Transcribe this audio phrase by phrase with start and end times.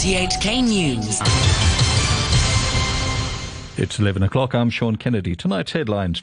[0.00, 1.20] RTHK News.
[3.78, 4.54] It's 11 o'clock.
[4.54, 5.36] I'm Sean Kennedy.
[5.36, 6.22] Tonight's headlines.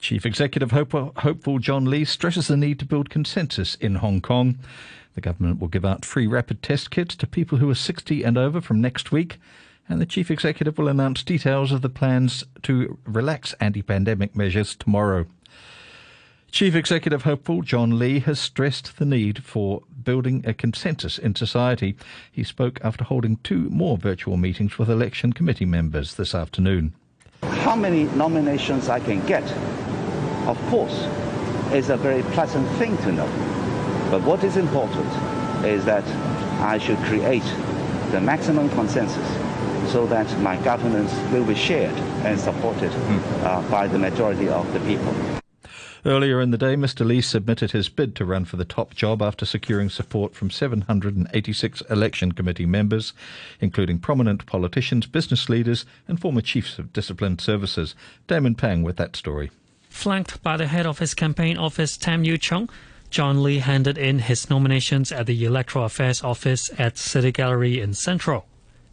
[0.00, 4.58] Chief Executive Hopeful John Lee stresses the need to build consensus in Hong Kong.
[5.14, 8.38] The government will give out free rapid test kits to people who are 60 and
[8.38, 9.38] over from next week.
[9.90, 14.74] And the Chief Executive will announce details of the plans to relax anti pandemic measures
[14.74, 15.26] tomorrow.
[16.50, 21.94] Chief Executive Hopeful John Lee has stressed the need for building a consensus in society.
[22.32, 26.94] He spoke after holding two more virtual meetings with election committee members this afternoon.
[27.42, 29.44] How many nominations I can get,
[30.48, 31.06] of course,
[31.72, 33.28] is a very pleasant thing to know.
[34.10, 35.06] But what is important
[35.64, 36.04] is that
[36.60, 37.44] I should create
[38.10, 39.28] the maximum consensus
[39.92, 42.90] so that my governance will be shared and supported
[43.44, 45.37] uh, by the majority of the people.
[46.08, 47.04] Earlier in the day, Mr.
[47.04, 51.82] Lee submitted his bid to run for the top job after securing support from 786
[51.90, 53.12] election committee members,
[53.60, 57.94] including prominent politicians, business leaders, and former chiefs of disciplined services.
[58.26, 59.50] Damon Pang with that story.
[59.90, 62.70] Flanked by the head of his campaign office, Tam Yiu Chung,
[63.10, 67.92] John Lee handed in his nominations at the Electoral Affairs Office at City Gallery in
[67.92, 68.46] Central.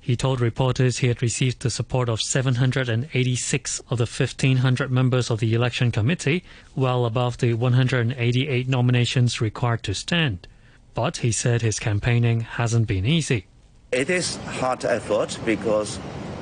[0.05, 5.39] He told reporters he had received the support of 786 of the 1,500 members of
[5.39, 6.43] the election committee,
[6.75, 10.47] well above the 188 nominations required to stand.
[10.93, 13.47] But he said his campaigning hasn't been easy.
[13.91, 15.97] It is hard effort because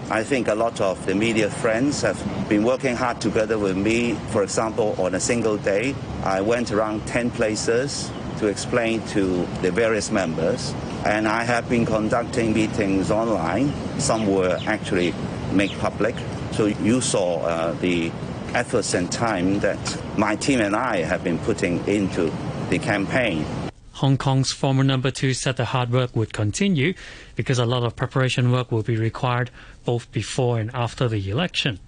[0.10, 2.20] I think a lot of the media friends have
[2.50, 4.16] been working hard together with me.
[4.32, 8.12] For example, on a single day, I went around 10 places
[8.44, 10.74] to explain to the various members.
[11.06, 13.72] And I have been conducting meetings online.
[14.00, 15.14] Some were actually
[15.54, 16.14] made public.
[16.52, 18.12] So you saw uh, the
[18.54, 19.80] efforts and time that
[20.18, 22.34] my team and I have been putting into
[22.70, 23.46] the campaign.
[23.94, 26.96] Hong Kong's former number two said the hard work would continue
[27.36, 29.52] because a lot of preparation work will be required
[29.86, 31.80] both before and after the election.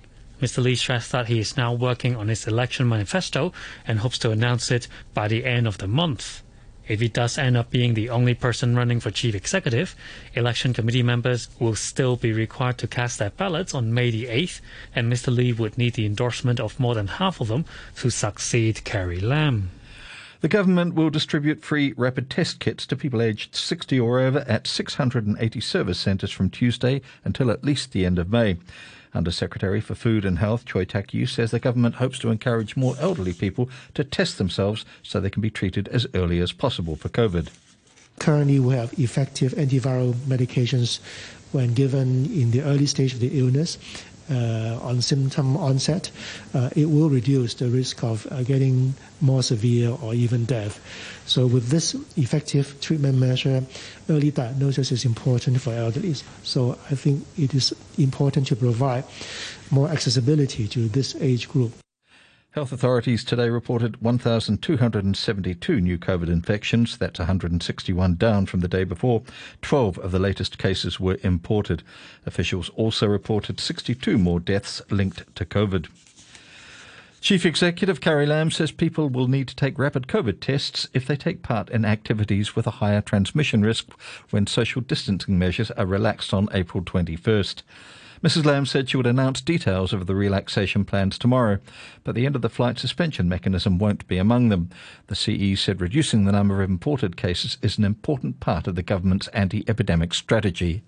[0.42, 0.64] Mr.
[0.64, 3.52] Lee stressed that he is now working on his election manifesto
[3.86, 6.42] and hopes to announce it by the end of the month.
[6.88, 9.96] If he does end up being the only person running for chief executive,
[10.34, 14.62] election committee members will still be required to cast their ballots on May the 8th,
[14.96, 15.36] and Mr.
[15.36, 17.66] Lee would need the endorsement of more than half of them
[17.98, 19.72] to succeed Carrie Lam.
[20.42, 24.68] The government will distribute free rapid test kits to people aged 60 or over at
[24.68, 28.58] 680 service centres from Tuesday until at least the end of May.
[29.16, 32.76] Under Secretary for Food and Health, Chui Tak Yi says the government hopes to encourage
[32.76, 36.98] more elderly people to test themselves so they can be treated as early as possible
[36.98, 37.48] for COVID.
[38.20, 41.00] Currently, we have effective antiviral medications
[41.54, 43.78] when given in the early stage of the illness,
[44.82, 46.12] on symptom onset,
[46.54, 50.80] uh, it will reduce the risk of uh, getting more severe or even death.
[51.26, 53.64] So with this effective treatment measure,
[54.10, 56.16] early diagnosis is important for elderly.
[56.44, 59.04] So I think it is important to provide
[59.72, 61.85] more accessibility to this age group.
[62.56, 66.98] Health authorities today reported 1,272 new COVID infections.
[66.98, 69.24] That's 161 down from the day before.
[69.62, 71.84] 12 of the latest cases were imported.
[72.26, 75.88] Officials also reported 62 more deaths linked to COVID.
[77.20, 81.18] Chief Executive Carrie Lam says people will need to take rapid COVID tests if they
[81.18, 83.92] take part in activities with a higher transmission risk
[84.30, 87.64] when social distancing measures are relaxed on April 21st.
[88.24, 88.46] Mrs.
[88.46, 91.60] Lam said she would announce details of the relaxation plans tomorrow,
[92.04, 94.70] but the end of the flight suspension mechanism won't be among them.
[95.08, 98.84] The CE said reducing the number of imported cases is an important part of the
[98.84, 100.84] government's anti epidemic strategy.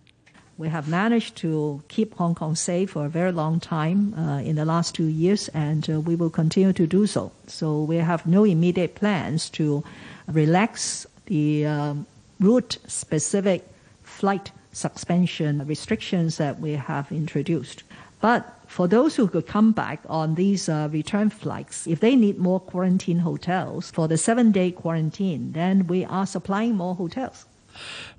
[0.57, 4.55] We have managed to keep Hong Kong safe for a very long time uh, in
[4.55, 7.31] the last two years, and uh, we will continue to do so.
[7.45, 9.83] So we have no immediate plans to
[10.27, 12.07] relax the um,
[12.39, 13.67] route specific
[14.01, 17.83] flight suspension restrictions that we have introduced.
[18.21, 22.37] But for those who could come back on these uh, return flights, if they need
[22.37, 27.45] more quarantine hotels for the seven day quarantine, then we are supplying more hotels.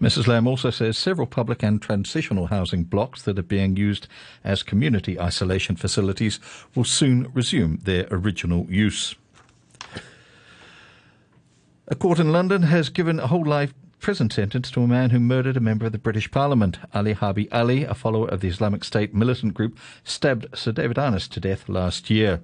[0.00, 0.28] Mrs.
[0.28, 4.06] Lam also says several public and transitional housing blocks that are being used
[4.44, 6.38] as community isolation facilities
[6.76, 9.16] will soon resume their original use.
[11.88, 15.20] A court in London has given a whole life prison sentence to a man who
[15.20, 16.78] murdered a member of the British Parliament.
[16.94, 21.28] Ali Harbi Ali, a follower of the Islamic State militant group, stabbed Sir David Amess
[21.28, 22.40] to death last year.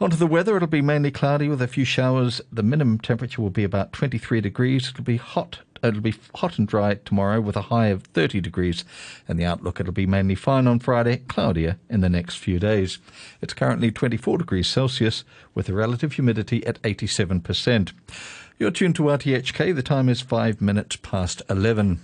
[0.00, 2.40] Onto the weather, it'll be mainly cloudy with a few showers.
[2.50, 4.88] The minimum temperature will be about 23 degrees.
[4.88, 5.60] It'll be hot.
[5.82, 8.84] It'll be hot and dry tomorrow with a high of 30 degrees.
[9.28, 12.98] And the outlook, it'll be mainly fine on Friday, cloudier in the next few days.
[13.40, 15.24] It's currently 24 degrees Celsius
[15.54, 17.92] with a relative humidity at 87%.
[18.62, 19.74] You're tuned to RTHK.
[19.74, 21.98] The time is five minutes past 11.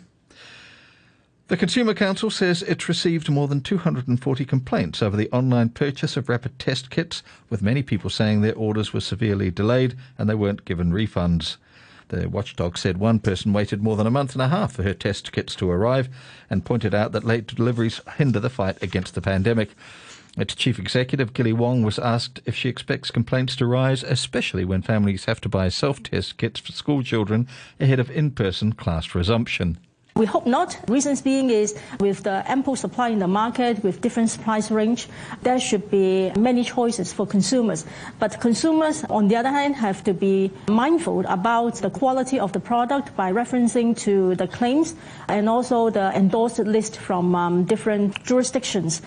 [1.47, 6.29] The Consumer Council says it's received more than 240 complaints over the online purchase of
[6.29, 10.65] rapid test kits, with many people saying their orders were severely delayed and they weren't
[10.65, 11.59] given refunds.
[12.09, 14.95] The watchdog said one person waited more than a month and a half for her
[14.95, 16.09] test kits to arrive
[16.51, 19.77] and pointed out that late deliveries hinder the fight against the pandemic.
[20.39, 24.83] Its chief executive, Gilly Wong, was asked if she expects complaints to rise, especially when
[24.83, 27.49] families have to buy self test kits for school children
[27.81, 29.79] ahead of in person class resumption.
[30.15, 30.79] We hope not.
[30.89, 35.09] Reasons being is with the ample supply in the market, with different price range,
[35.43, 37.85] there should be many choices for consumers.
[38.19, 42.59] But consumers, on the other hand, have to be mindful about the quality of the
[42.61, 44.95] product by referencing to the claims
[45.29, 49.03] and also the endorsed list from um, different jurisdictions.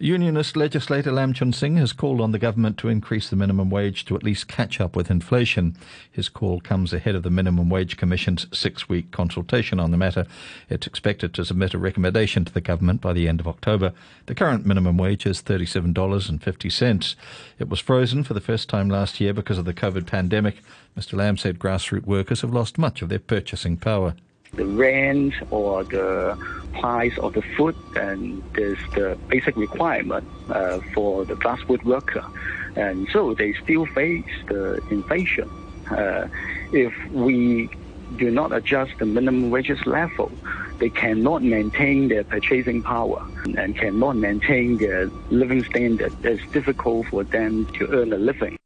[0.00, 4.04] Unionist legislator Lam Chun Sing has called on the government to increase the minimum wage
[4.04, 5.76] to at least catch up with inflation.
[6.08, 10.24] His call comes ahead of the Minimum Wage Commission's six week consultation on the matter.
[10.70, 13.92] It's expected to submit a recommendation to the government by the end of October.
[14.26, 17.16] The current minimum wage is $37.50.
[17.58, 20.62] It was frozen for the first time last year because of the COVID pandemic.
[20.96, 21.14] Mr.
[21.14, 24.14] Lam said grassroots workers have lost much of their purchasing power
[24.52, 26.36] the rent or the
[26.80, 32.24] price of the food, and there's the basic requirement uh, for the fast food worker.
[32.76, 35.48] And so they still face the inflation.
[35.90, 36.28] Uh,
[36.72, 37.68] if we
[38.16, 40.30] do not adjust the minimum wages level,
[40.78, 46.12] they cannot maintain their purchasing power and cannot maintain their living standard.
[46.24, 48.58] It's difficult for them to earn a living.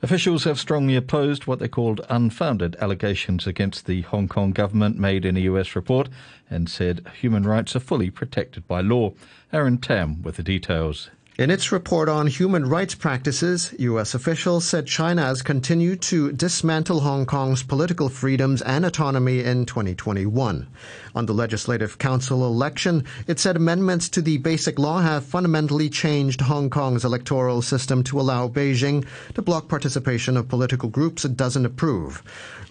[0.00, 5.24] Officials have strongly opposed what they called unfounded allegations against the Hong Kong government made
[5.24, 6.08] in a US report
[6.48, 9.12] and said human rights are fully protected by law.
[9.52, 11.10] Aaron Tam with the details.
[11.38, 14.12] In its report on human rights practices, U.S.
[14.12, 20.66] officials said China has continued to dismantle Hong Kong's political freedoms and autonomy in 2021.
[21.14, 26.40] On the Legislative Council election, it said amendments to the Basic Law have fundamentally changed
[26.40, 31.66] Hong Kong's electoral system to allow Beijing to block participation of political groups it doesn't
[31.66, 32.20] approve.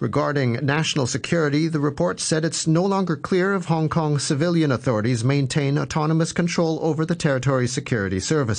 [0.02, 5.24] Regarding national security, the report said it's no longer clear if Hong Kong civilian authorities
[5.24, 8.57] maintain autonomous control over the territory's security services,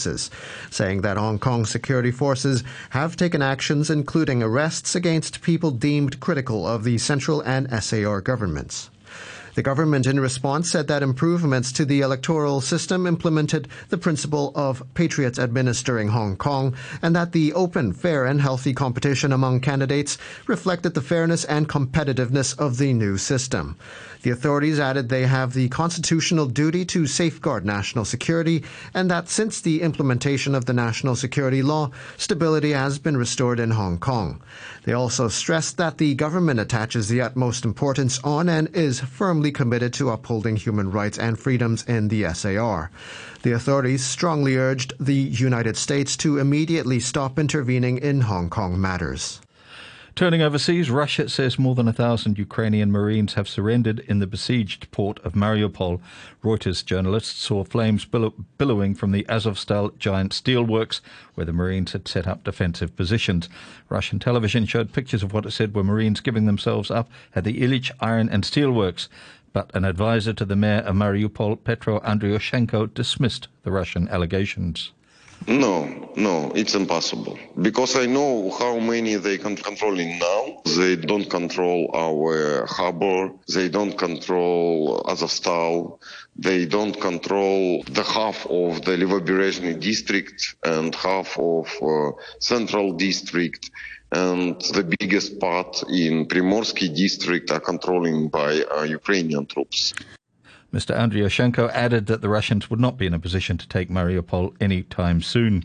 [0.70, 6.66] saying that Hong Kong security forces have taken actions including arrests against people deemed critical
[6.66, 8.90] of the central and SAR governments.
[9.58, 14.84] The government, in response, said that improvements to the electoral system implemented the principle of
[14.94, 20.16] patriots administering Hong Kong and that the open, fair, and healthy competition among candidates
[20.46, 23.74] reflected the fairness and competitiveness of the new system.
[24.22, 29.60] The authorities added they have the constitutional duty to safeguard national security and that since
[29.60, 34.42] the implementation of the national security law, stability has been restored in Hong Kong.
[34.84, 39.92] They also stressed that the government attaches the utmost importance on and is firmly committed
[39.94, 42.90] to upholding human rights and freedoms in the SAR.
[43.42, 49.40] The authorities strongly urged the United States to immediately stop intervening in Hong Kong matters.
[50.18, 54.90] Turning overseas, Russia says more than a thousand Ukrainian Marines have surrendered in the besieged
[54.90, 56.00] port of Mariupol.
[56.42, 61.00] Reuters journalists saw flames billow- billowing from the Azovstal giant steelworks,
[61.36, 63.48] where the Marines had set up defensive positions.
[63.88, 67.60] Russian television showed pictures of what it said were Marines giving themselves up at the
[67.60, 69.06] Ilyich Iron and Steelworks.
[69.52, 74.90] But an advisor to the mayor of Mariupol, Petro Andriushenko, dismissed the Russian allegations.
[75.46, 77.38] No, no, it's impossible.
[77.60, 80.62] Because I know how many they can controlling now.
[80.76, 83.32] They don't control our harbor.
[83.54, 86.00] They don't control Azovstal.
[86.36, 93.70] They don't control the half of the Liberation district and half of uh, central district.
[94.12, 99.94] And the biggest part in Primorsky district are controlling by uh, Ukrainian troops.
[100.72, 100.94] Mr.
[100.94, 104.82] Andriushenko added that the Russians would not be in a position to take Mariupol any
[104.82, 105.64] time soon.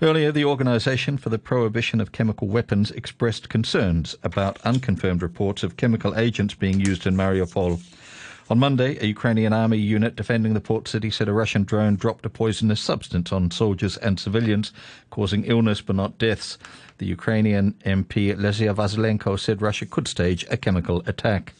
[0.00, 5.76] Earlier, the Organization for the Prohibition of Chemical Weapons expressed concerns about unconfirmed reports of
[5.76, 7.80] chemical agents being used in Mariupol.
[8.48, 12.24] On Monday, a Ukrainian army unit defending the port city said a Russian drone dropped
[12.24, 14.72] a poisonous substance on soldiers and civilians,
[15.10, 16.56] causing illness but not deaths.
[16.98, 21.54] The Ukrainian MP Lesia Vasylenko said Russia could stage a chemical attack.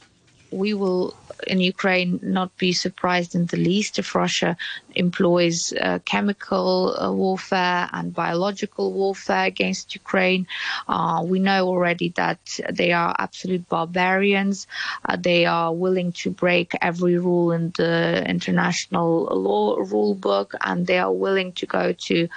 [0.50, 1.14] We will
[1.46, 4.56] in Ukraine not be surprised in the least if Russia
[4.96, 10.46] employs uh, chemical uh, warfare and biological warfare against Ukraine.
[10.88, 12.40] Uh, we know already that
[12.72, 14.66] they are absolute barbarians.
[15.04, 20.86] Uh, they are willing to break every rule in the international law rule book, and
[20.86, 22.28] they are willing to go to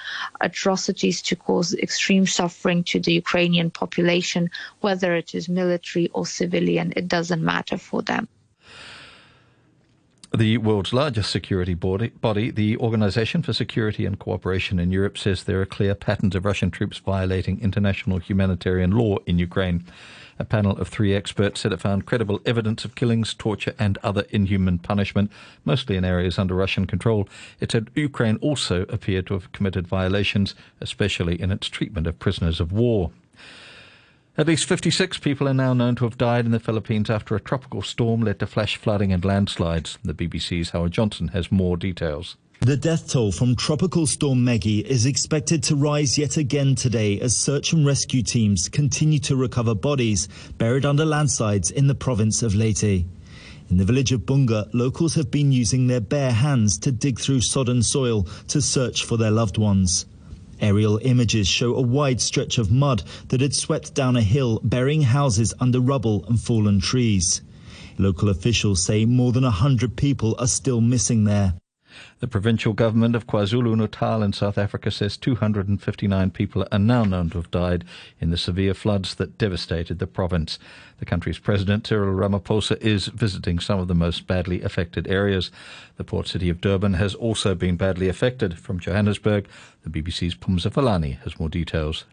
[0.42, 4.50] atrocities to cause extreme suffering to the Ukrainian population,
[4.82, 6.94] whether it is military or civilian.
[6.96, 8.28] It doesn't matter for them.
[10.36, 15.60] The world's largest security body, the Organization for Security and Cooperation in Europe, says there
[15.60, 19.84] are clear patterns of Russian troops violating international humanitarian law in Ukraine.
[20.38, 24.26] A panel of three experts said it found credible evidence of killings, torture, and other
[24.30, 25.32] inhuman punishment,
[25.66, 27.28] mostly in areas under Russian control.
[27.60, 32.60] It said Ukraine also appeared to have committed violations, especially in its treatment of prisoners
[32.60, 33.10] of war.
[34.40, 37.42] At least 56 people are now known to have died in the Philippines after a
[37.42, 39.98] tropical storm led to flash flooding and landslides.
[40.02, 42.38] The BBC's Howard Johnson has more details.
[42.62, 47.36] The death toll from Tropical Storm Megi is expected to rise yet again today as
[47.36, 52.56] search and rescue teams continue to recover bodies buried under landslides in the province of
[52.56, 53.06] Leyte.
[53.70, 57.42] In the village of Bunga, locals have been using their bare hands to dig through
[57.42, 60.06] sodden soil to search for their loved ones.
[60.62, 65.02] Aerial images show a wide stretch of mud that had swept down a hill, burying
[65.02, 67.42] houses under rubble and fallen trees.
[67.98, 71.54] Local officials say more than 100 people are still missing there.
[72.20, 77.30] The provincial government of KwaZulu Natal in South Africa says 259 people are now known
[77.30, 77.86] to have died
[78.20, 80.60] in the severe floods that devastated the province.
[81.00, 85.50] The country's president, Cyril Ramaphosa, is visiting some of the most badly affected areas.
[85.98, 88.60] The port city of Durban has also been badly affected.
[88.60, 89.48] From Johannesburg,
[89.84, 92.06] the BBC's Pumza Fihlani has more details.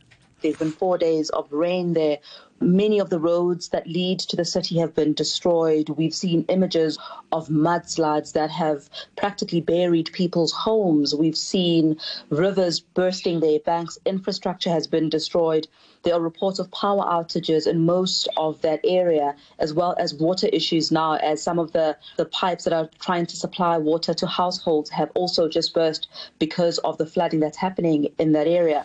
[0.43, 2.19] There's been four days of rain there.
[2.61, 5.89] Many of the roads that lead to the city have been destroyed.
[5.89, 6.99] We've seen images
[7.33, 11.15] of mudslides that have practically buried people's homes.
[11.15, 13.99] We've seen rivers bursting their banks.
[14.05, 15.69] Infrastructure has been destroyed.
[16.03, 20.49] There are reports of power outages in most of that area, as well as water
[20.53, 24.27] issues now, as some of the, the pipes that are trying to supply water to
[24.27, 28.85] households have also just burst because of the flooding that's happening in that area.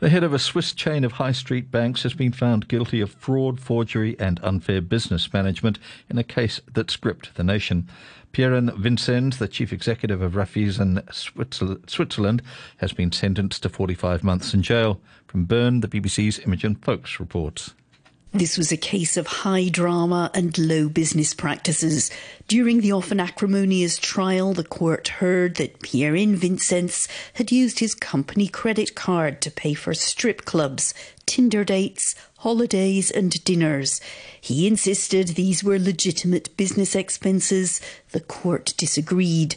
[0.00, 3.10] The head of a Swiss chain of high street banks has been found guilty of
[3.10, 5.78] fraud, forgery, and unfair business management
[6.08, 7.86] in a case that's gripped the nation.
[8.32, 11.04] Pierre Vincenz, the chief executive of Raiffeisen
[11.86, 12.42] Switzerland,
[12.78, 15.02] has been sentenced to 45 months in jail.
[15.26, 17.74] From Bern, the BBC's Imogen Foulkes reports.
[18.32, 22.12] This was a case of high drama and low business practices.
[22.46, 28.46] During the often acrimonious trial, the court heard that Pierre Vincenz had used his company
[28.46, 30.94] credit card to pay for strip clubs,
[31.26, 34.00] Tinder dates, holidays, and dinners.
[34.40, 37.80] He insisted these were legitimate business expenses.
[38.12, 39.56] The court disagreed.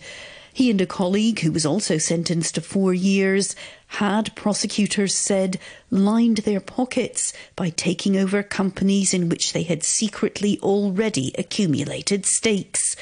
[0.53, 3.55] He and a colleague, who was also sentenced to four years,
[3.87, 10.59] had, prosecutors said, lined their pockets by taking over companies in which they had secretly
[10.61, 12.95] already accumulated stakes.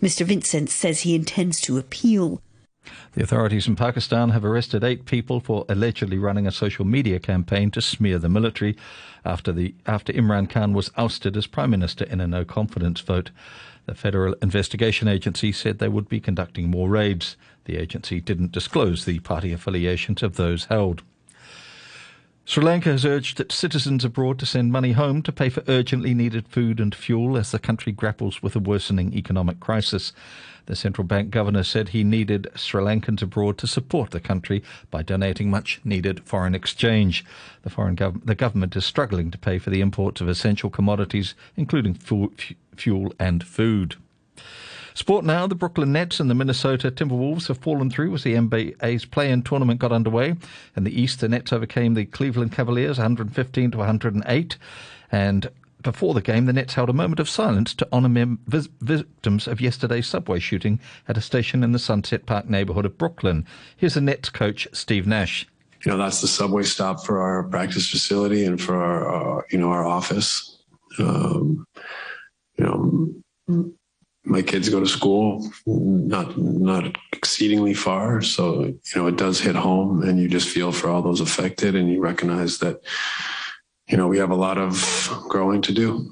[0.00, 0.24] Mr.
[0.24, 2.40] Vincenz says he intends to appeal.
[3.14, 7.70] The authorities in Pakistan have arrested eight people for allegedly running a social media campaign
[7.72, 8.76] to smear the military
[9.24, 13.30] after, the, after Imran Khan was ousted as Prime Minister in a no confidence vote.
[13.86, 17.36] The Federal Investigation Agency said they would be conducting more raids.
[17.64, 21.02] The agency didn't disclose the party affiliations of those held.
[22.44, 26.12] Sri Lanka has urged that citizens abroad to send money home to pay for urgently
[26.12, 30.12] needed food and fuel as the country grapples with a worsening economic crisis.
[30.66, 35.02] The central bank governor said he needed Sri Lankans abroad to support the country by
[35.02, 37.24] donating much needed foreign exchange.
[37.62, 41.34] The foreign gov- the government is struggling to pay for the imports of essential commodities,
[41.56, 42.32] including fu-
[42.76, 43.96] fuel and food.
[44.94, 49.06] Sport now, the Brooklyn Nets and the Minnesota Timberwolves have fallen through as the NBA's
[49.06, 50.36] play-in tournament got underway.
[50.76, 54.58] In the East, the Nets overcame the Cleveland Cavaliers 115 to 108.
[55.10, 55.50] And
[55.82, 59.48] before the game, the Nets held a moment of silence to honour mem- vis- victims
[59.48, 63.46] of yesterday's subway shooting at a station in the Sunset Park neighbourhood of Brooklyn.
[63.76, 65.46] Here's the Nets coach, Steve Nash.
[65.84, 69.58] You know, that's the subway stop for our practice facility and for our, uh, you
[69.58, 70.58] know, our office.
[70.98, 71.66] Um,
[72.62, 72.68] you
[73.48, 73.72] know,
[74.24, 79.56] my kids go to school not not exceedingly far, so you know it does hit
[79.56, 82.80] home, and you just feel for all those affected, and you recognize that
[83.88, 84.72] you know we have a lot of
[85.28, 86.10] growing to do.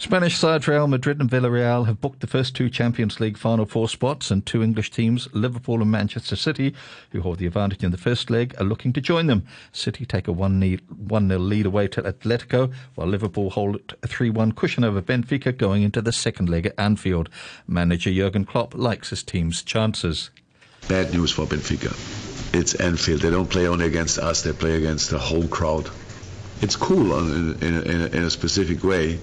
[0.00, 3.88] Spanish sides Real Madrid and Villarreal have booked the first two Champions League Final Four
[3.88, 6.72] spots, and two English teams, Liverpool and Manchester City,
[7.10, 9.44] who hold the advantage in the first leg, are looking to join them.
[9.72, 14.52] City take a 1 0 lead away to Atletico, while Liverpool hold a 3 1
[14.52, 17.28] cushion over Benfica going into the second leg at Anfield.
[17.66, 20.30] Manager Jurgen Klopp likes his team's chances.
[20.88, 21.92] Bad news for Benfica.
[22.54, 23.22] It's Anfield.
[23.22, 25.90] They don't play only against us, they play against the whole crowd.
[26.62, 29.18] It's cool in, in, in, in a specific way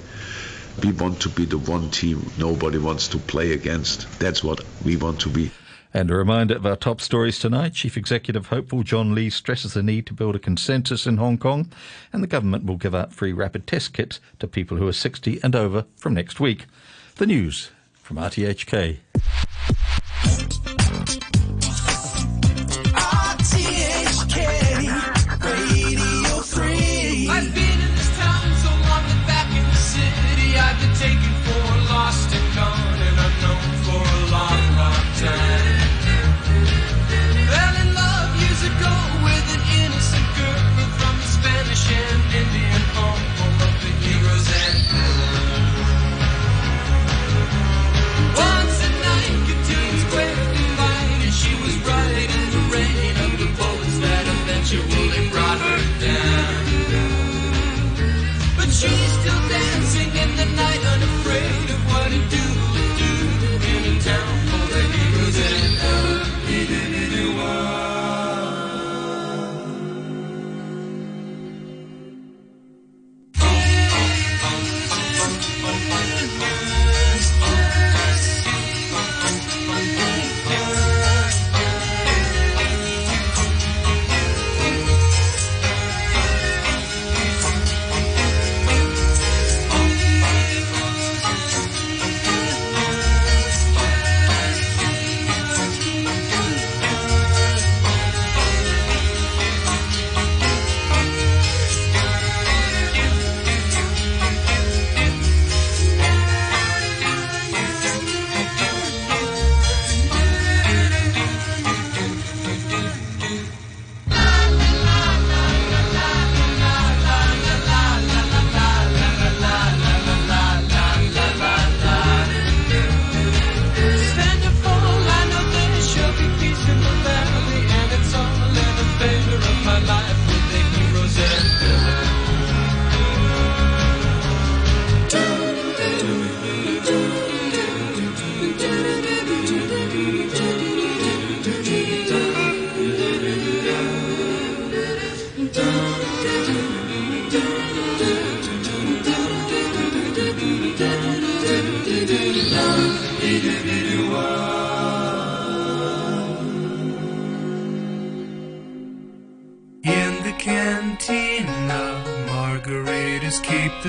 [0.84, 4.20] we want to be the one team nobody wants to play against.
[4.20, 5.52] That's what we want to be.
[5.94, 7.74] And a reminder of our top stories tonight.
[7.74, 11.72] Chief Executive hopeful John Lee stresses the need to build a consensus in Hong Kong,
[12.12, 15.40] and the government will give out free rapid test kits to people who are 60
[15.42, 16.66] and over from next week.
[17.16, 18.98] The news from RTHK.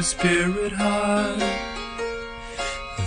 [0.06, 1.36] Spirit high.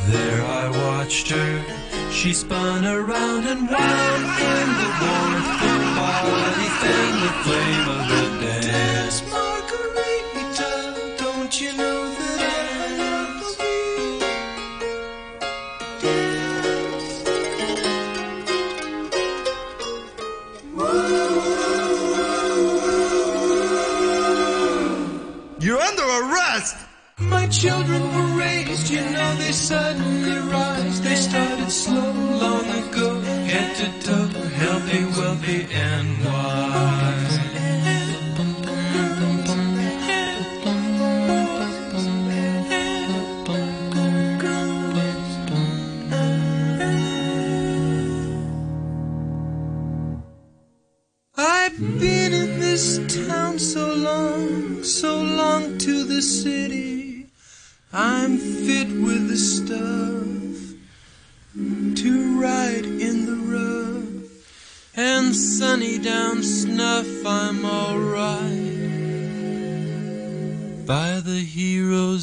[0.08, 7.20] There I watched her, she spun around and wound in the warmth of body, fanned
[7.26, 9.49] the flame of the dance.
[27.60, 31.02] Children were raised, you know they suddenly rise.
[31.02, 33.20] They started slow long ago,
[33.52, 34.49] head to toe,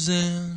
[0.09, 0.56] end.